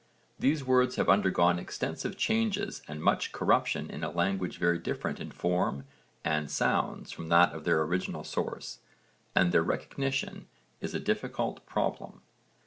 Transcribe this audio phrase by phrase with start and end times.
[0.39, 5.29] These words have undergone extensive changes and much corruption in a language very different in
[5.29, 5.85] form
[6.25, 8.79] and sounds from that of their original source,
[9.35, 10.47] and their recognition
[10.79, 12.21] is a difficult problem.